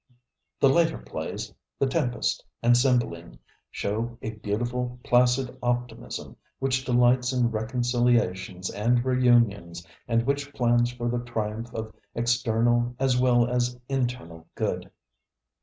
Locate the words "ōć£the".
1.79-1.89